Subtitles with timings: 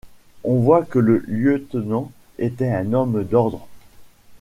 [0.43, 3.67] On voit que le lieutenant était un homme d’ordre.